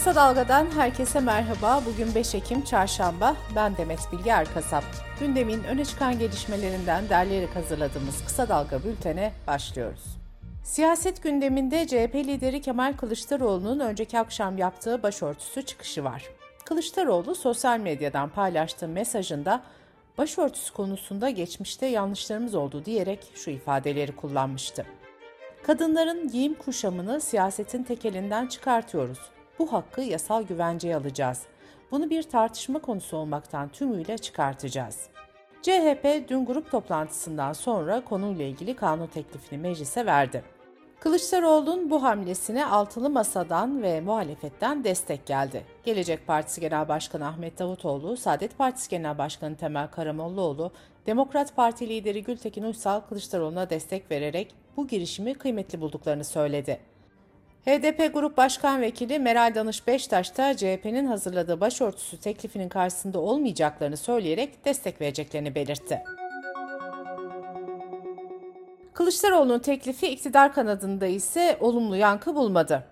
[0.00, 1.82] Kısa Dalga'dan herkese merhaba.
[1.86, 3.36] Bugün 5 Ekim Çarşamba.
[3.56, 4.84] Ben Demet Bilge Erkasap.
[5.20, 10.04] Gündemin öne çıkan gelişmelerinden derleyerek hazırladığımız Kısa Dalga bültene başlıyoruz.
[10.64, 16.24] Siyaset gündeminde CHP lideri Kemal Kılıçdaroğlu'nun önceki akşam yaptığı başörtüsü çıkışı var.
[16.64, 19.62] Kılıçdaroğlu sosyal medyadan paylaştığı mesajında
[20.18, 24.86] başörtüsü konusunda geçmişte yanlışlarımız oldu diyerek şu ifadeleri kullanmıştı.
[25.62, 29.18] Kadınların giyim kuşamını siyasetin tekelinden çıkartıyoruz.
[29.60, 31.42] Bu hakkı yasal güvenceye alacağız.
[31.90, 35.08] Bunu bir tartışma konusu olmaktan tümüyle çıkartacağız.
[35.62, 40.44] CHP dün grup toplantısından sonra konuyla ilgili kanun teklifini meclise verdi.
[41.00, 45.64] Kılıçdaroğlu'nun bu hamlesine altılı masadan ve muhalefetten destek geldi.
[45.84, 50.72] Gelecek Partisi Genel Başkanı Ahmet Davutoğlu, Saadet Partisi Genel Başkanı Temel Karamollaoğlu,
[51.06, 56.89] Demokrat Parti lideri Gültekin Uysal Kılıçdaroğlu'na destek vererek bu girişimi kıymetli bulduklarını söyledi.
[57.64, 64.64] HDP Grup Başkan Vekili Meral Danış Beştaş da CHP'nin hazırladığı başörtüsü teklifinin karşısında olmayacaklarını söyleyerek
[64.64, 66.02] destek vereceklerini belirtti.
[68.92, 72.84] Kılıçdaroğlu'nun teklifi iktidar kanadında ise olumlu yankı bulmadı.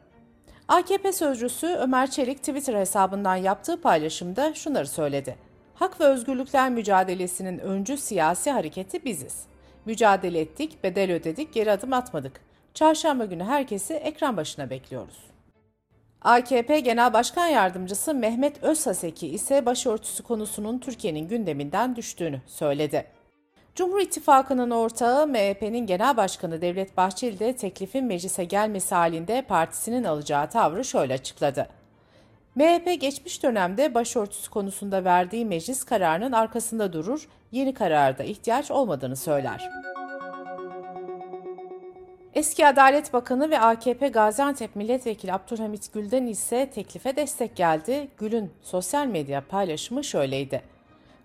[0.68, 5.36] AKP sözcüsü Ömer Çelik Twitter hesabından yaptığı paylaşımda şunları söyledi.
[5.74, 9.42] Hak ve özgürlükler mücadelesinin öncü siyasi hareketi biziz.
[9.84, 12.47] Mücadele ettik, bedel ödedik, geri adım atmadık.
[12.74, 15.28] Çarşamba günü herkesi ekran başına bekliyoruz.
[16.22, 23.06] AKP Genel Başkan Yardımcısı Mehmet Özhaseki ise başörtüsü konusunun Türkiye'nin gündeminden düştüğünü söyledi.
[23.74, 30.50] Cumhur İttifakı'nın ortağı MHP'nin Genel Başkanı Devlet Bahçeli de teklifin meclise gelmesi halinde partisinin alacağı
[30.50, 31.68] tavrı şöyle açıkladı.
[32.54, 39.70] MHP geçmiş dönemde başörtüsü konusunda verdiği meclis kararının arkasında durur, yeni kararda ihtiyaç olmadığını söyler.
[42.38, 48.08] Eski Adalet Bakanı ve AKP Gaziantep Milletvekili Abdülhamit Gül'den ise teklife destek geldi.
[48.18, 50.62] Gül'ün sosyal medya paylaşımı şöyleydi.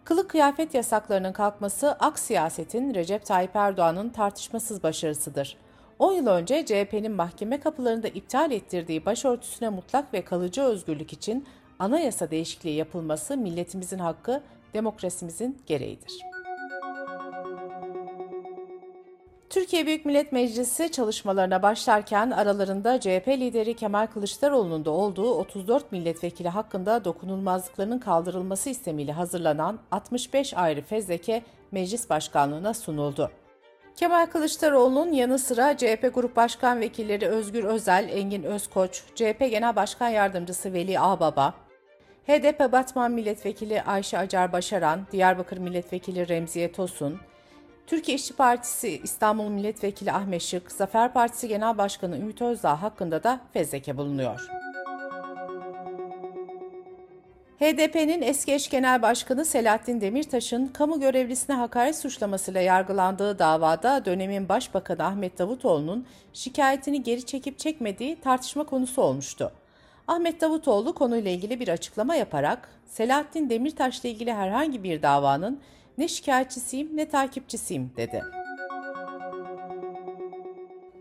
[0.03, 5.57] Kılık kıyafet yasaklarının kalkması ak siyasetin Recep Tayyip Erdoğan'ın tartışmasız başarısıdır.
[5.99, 11.45] 10 yıl önce CHP'nin mahkeme kapılarında iptal ettirdiği başörtüsüne mutlak ve kalıcı özgürlük için
[11.79, 14.41] anayasa değişikliği yapılması milletimizin hakkı,
[14.73, 16.32] demokrasimizin gereğidir.
[19.63, 26.49] Türkiye Büyük Millet Meclisi çalışmalarına başlarken aralarında CHP lideri Kemal Kılıçdaroğlu'nun da olduğu 34 milletvekili
[26.49, 33.31] hakkında dokunulmazlıklarının kaldırılması istemiyle hazırlanan 65 ayrı fezleke meclis başkanlığına sunuldu.
[33.95, 40.09] Kemal Kılıçdaroğlu'nun yanı sıra CHP Grup Başkan Vekilleri Özgür Özel, Engin Özkoç, CHP Genel Başkan
[40.09, 41.53] Yardımcısı Veli Ağbaba,
[42.27, 47.19] HDP Batman Milletvekili Ayşe Acar Başaran, Diyarbakır Milletvekili Remziye Tosun,
[47.87, 53.39] Türkiye İşçi Partisi İstanbul Milletvekili Ahmet Şık, Zafer Partisi Genel Başkanı Ümit Özdağ hakkında da
[53.53, 54.47] fezleke bulunuyor.
[57.59, 65.05] HDP'nin eski eş genel başkanı Selahattin Demirtaş'ın kamu görevlisine hakaret suçlamasıyla yargılandığı davada dönemin başbakanı
[65.05, 69.51] Ahmet Davutoğlu'nun şikayetini geri çekip çekmediği tartışma konusu olmuştu.
[70.07, 75.59] Ahmet Davutoğlu konuyla ilgili bir açıklama yaparak Selahattin Demirtaş'la ilgili herhangi bir davanın
[75.97, 78.23] ne şikayetçisiyim ne takipçisiyim dedi.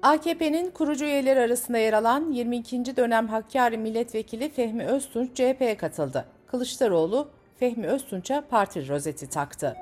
[0.02, 2.96] AKP'nin kurucu üyeleri arasında yer alan 22.
[2.96, 6.24] dönem Hakkari Milletvekili Fehmi Öztunç CHP'ye katıldı.
[6.46, 9.76] Kılıçdaroğlu Fehmi Öztunç'a parti rozeti taktı.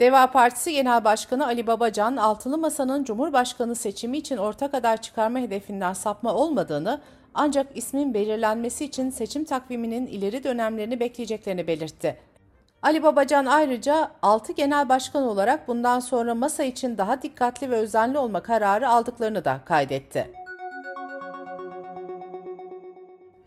[0.00, 5.92] Deva Partisi Genel Başkanı Ali Babacan, Altılı Masa'nın Cumhurbaşkanı seçimi için ortak aday çıkarma hedefinden
[5.92, 7.00] sapma olmadığını
[7.34, 12.16] ancak ismin belirlenmesi için seçim takviminin ileri dönemlerini bekleyeceklerini belirtti.
[12.82, 18.18] Ali Babacan ayrıca 6 genel başkan olarak bundan sonra masa için daha dikkatli ve özenli
[18.18, 20.30] olma kararı aldıklarını da kaydetti.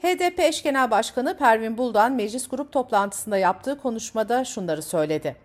[0.02, 5.36] HDP eş genel başkanı Pervin Buldan meclis grup toplantısında yaptığı konuşmada şunları söyledi.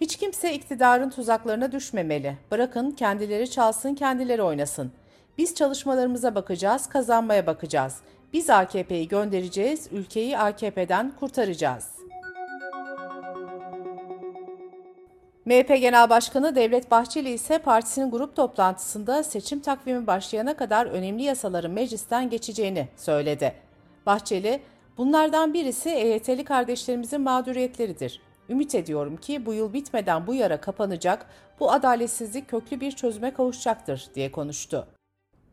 [0.00, 2.36] Hiç kimse iktidarın tuzaklarına düşmemeli.
[2.50, 4.92] Bırakın kendileri çalsın, kendileri oynasın.
[5.40, 7.96] Biz çalışmalarımıza bakacağız, kazanmaya bakacağız.
[8.32, 11.88] Biz AKP'yi göndereceğiz, ülkeyi AKP'den kurtaracağız.
[15.44, 21.70] MHP Genel Başkanı Devlet Bahçeli ise partisinin grup toplantısında seçim takvimi başlayana kadar önemli yasaların
[21.70, 23.54] meclisten geçeceğini söyledi.
[24.06, 24.60] Bahçeli,
[24.98, 28.20] bunlardan birisi EYT'li kardeşlerimizin mağduriyetleridir.
[28.48, 31.26] Ümit ediyorum ki bu yıl bitmeden bu yara kapanacak,
[31.60, 34.86] bu adaletsizlik köklü bir çözüme kavuşacaktır diye konuştu.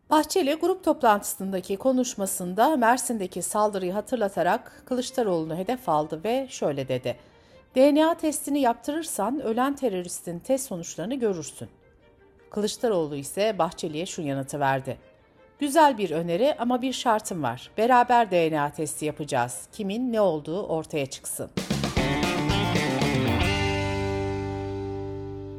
[0.09, 7.18] Bahçeli grup toplantısındaki konuşmasında Mersin'deki saldırıyı hatırlatarak Kılıçdaroğlu'nu hedef aldı ve şöyle dedi.
[7.75, 11.69] DNA testini yaptırırsan ölen teröristin test sonuçlarını görürsün.
[12.50, 14.98] Kılıçdaroğlu ise Bahçeli'ye şu yanıtı verdi.
[15.59, 17.71] Güzel bir öneri ama bir şartım var.
[17.77, 19.68] Beraber DNA testi yapacağız.
[19.71, 21.50] Kimin ne olduğu ortaya çıksın.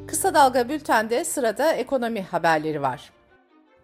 [0.07, 3.18] Kısa Dalga Bülten'de sırada ekonomi haberleri var.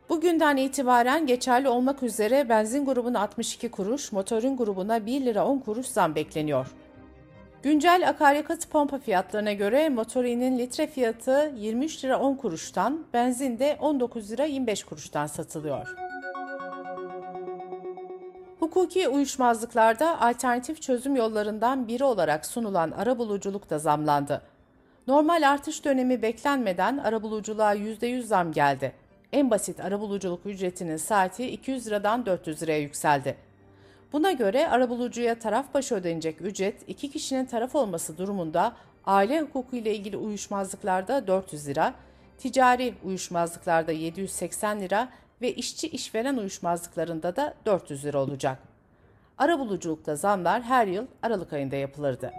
[0.08, 5.86] Bugünden itibaren geçerli olmak üzere benzin grubuna 62 kuruş, motorun grubuna 1 lira 10 kuruş
[5.86, 6.66] zam bekleniyor.
[7.62, 14.30] Güncel akaryakıt pompa fiyatlarına göre motorinin litre fiyatı 23 lira 10 kuruştan, benzin de 19
[14.30, 15.96] lira 25 kuruştan satılıyor.
[18.60, 24.42] Hukuki uyuşmazlıklarda alternatif çözüm yollarından biri olarak sunulan arabuluculuk da zamlandı.
[25.06, 29.03] Normal artış dönemi beklenmeden arabuluculuğa %100 zam geldi.
[29.34, 33.36] En basit arabuluculuk ücretinin saati 200 liradan 400 liraya yükseldi.
[34.12, 38.76] Buna göre arabulucuya taraf başı ödenecek ücret iki kişinin taraf olması durumunda
[39.06, 41.94] aile hukuku ile ilgili uyuşmazlıklarda 400 lira,
[42.38, 45.08] ticari uyuşmazlıklarda 780 lira
[45.40, 48.58] ve işçi işveren uyuşmazlıklarında da 400 lira olacak.
[49.38, 52.32] Arabuluculukta zamlar her yıl Aralık ayında yapılırdı.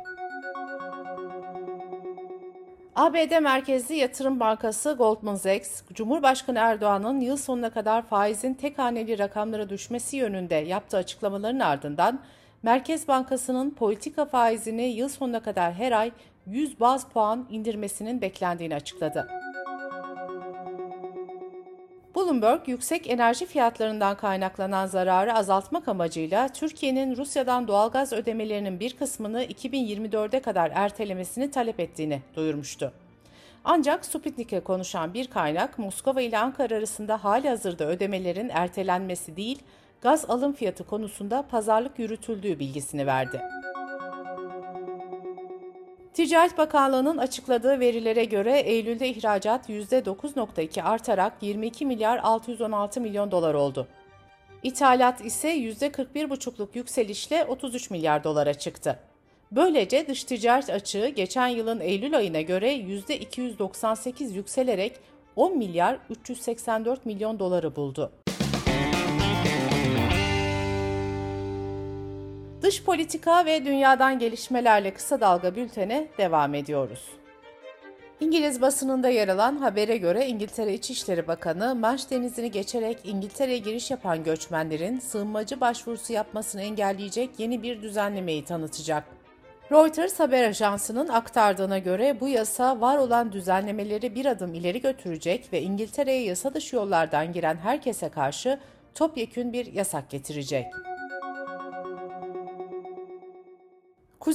[2.95, 9.69] ABD merkezli yatırım bankası Goldman Sachs, Cumhurbaşkanı Erdoğan'ın yıl sonuna kadar faizin tek haneli rakamlara
[9.69, 12.19] düşmesi yönünde yaptığı açıklamaların ardından
[12.63, 16.12] Merkez Bankası'nın politika faizini yıl sonuna kadar her ay
[16.45, 19.27] 100 baz puan indirmesinin beklendiğini açıkladı.
[22.35, 30.39] Bloomberg, yüksek enerji fiyatlarından kaynaklanan zararı azaltmak amacıyla Türkiye'nin Rusya'dan doğalgaz ödemelerinin bir kısmını 2024'e
[30.39, 32.93] kadar ertelemesini talep ettiğini duyurmuştu.
[33.63, 39.59] Ancak Sputnik'e konuşan bir kaynak Moskova ile Ankara arasında hali hazırda ödemelerin ertelenmesi değil,
[40.01, 43.41] gaz alım fiyatı konusunda pazarlık yürütüldüğü bilgisini verdi.
[46.15, 53.88] Ticaret Bakanlığı'nın açıkladığı verilere göre Eylül'de ihracat %9.2 artarak 22 milyar 616 milyon dolar oldu.
[54.63, 59.00] İthalat ise %41,5'luk yükselişle 33 milyar dolara çıktı.
[59.51, 65.00] Böylece dış ticaret açığı geçen yılın Eylül ayına göre %298 yükselerek
[65.35, 68.11] 10 milyar 384 milyon doları buldu.
[72.65, 77.09] Dış politika ve dünyadan gelişmelerle kısa dalga bültene devam ediyoruz.
[78.19, 84.23] İngiliz basınında yer alan habere göre İngiltere İçişleri Bakanı, Manş Denizi'ni geçerek İngiltere'ye giriş yapan
[84.23, 89.03] göçmenlerin sığınmacı başvurusu yapmasını engelleyecek yeni bir düzenlemeyi tanıtacak.
[89.71, 95.61] Reuters haber ajansının aktardığına göre bu yasa var olan düzenlemeleri bir adım ileri götürecek ve
[95.61, 98.59] İngiltere'ye yasa dışı yollardan giren herkese karşı
[98.95, 100.65] topyekün bir yasak getirecek.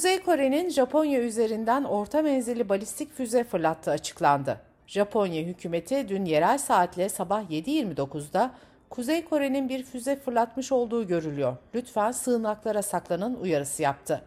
[0.01, 4.61] Kuzey Kore'nin Japonya üzerinden orta menzilli balistik füze fırlattığı açıklandı.
[4.87, 8.51] Japonya hükümeti dün yerel saatle sabah 7.29'da
[8.91, 11.57] Kuzey Kore'nin bir füze fırlatmış olduğu görülüyor.
[11.75, 14.23] Lütfen sığınaklara saklanın uyarısı yaptı.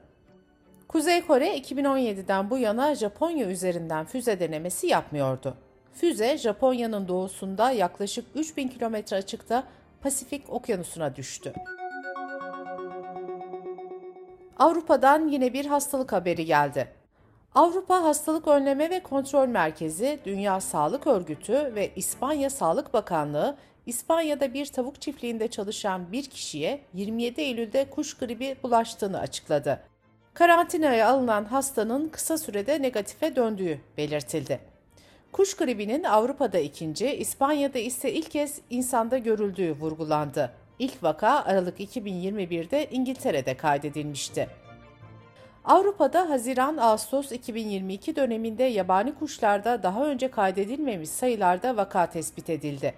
[0.88, 5.58] Kuzey Kore 2017'den bu yana Japonya üzerinden füze denemesi yapmıyordu.
[5.94, 9.64] Füze Japonya'nın doğusunda yaklaşık 3000 kilometre açıkta
[10.02, 11.54] Pasifik Okyanusu'na düştü.
[14.60, 16.88] Avrupa'dan yine bir hastalık haberi geldi.
[17.56, 24.66] Avrupa Hastalık Önleme ve Kontrol Merkezi, Dünya Sağlık Örgütü ve İspanya Sağlık Bakanlığı, İspanya'da bir
[24.66, 29.80] tavuk çiftliğinde çalışan bir kişiye 27 Eylül'de kuş gribi bulaştığını açıkladı.
[30.34, 34.60] Karantinaya alınan hastanın kısa sürede negatife döndüğü belirtildi.
[35.32, 40.52] Kuş gribinin Avrupa'da ikinci, İspanya'da ise ilk kez insanda görüldüğü vurgulandı.
[40.80, 44.50] İlk vaka Aralık 2021'de İngiltere'de kaydedilmişti.
[45.66, 52.94] Avrupa'da Haziran-Ağustos 2022 döneminde yabani kuşlarda daha önce kaydedilmemiş sayılarda vaka tespit edildi.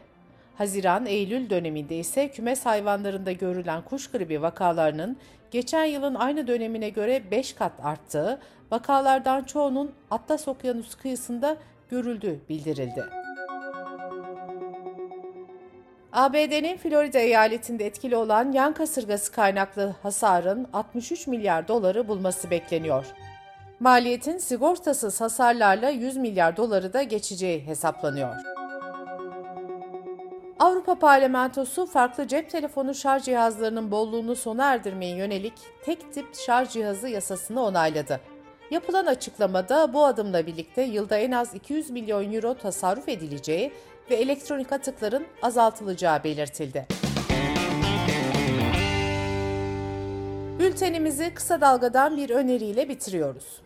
[0.58, 5.18] Haziran-Eylül döneminde ise kümes hayvanlarında görülen kuş gribi vakalarının
[5.52, 8.40] geçen yılın aynı dönemine göre 5 kat arttığı,
[8.72, 11.58] vakalardan çoğunun Atlas Okyanus kıyısında
[11.90, 13.25] görüldüğü bildirildi.
[16.16, 23.06] ABD'nin Florida eyaletinde etkili olan yan kasırgası kaynaklı hasarın 63 milyar doları bulması bekleniyor.
[23.80, 28.36] Maliyetin sigortasız hasarlarla 100 milyar doları da geçeceği hesaplanıyor.
[30.60, 35.54] Avrupa Parlamentosu farklı cep telefonu şarj cihazlarının bolluğunu sona erdirmeye yönelik
[35.86, 38.22] tek tip şarj cihazı yasasını onayladı.
[38.72, 43.72] Yapılan açıklamada bu adımla birlikte yılda en az 200 milyon euro tasarruf edileceği
[44.10, 46.88] ve elektronik atıkların azaltılacağı belirtildi.
[50.60, 53.62] Bültenimizi kısa dalgadan bir öneriyle bitiriyoruz.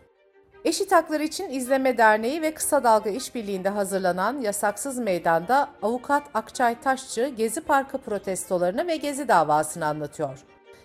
[0.64, 7.32] Eşit Haklar İçin İzleme Derneği ve Kısa Dalga İşbirliği'nde hazırlanan Yasaksız Meydan'da avukat Akçay Taşçı
[7.36, 10.38] Gezi Parkı protestolarını ve Gezi davasını anlatıyor.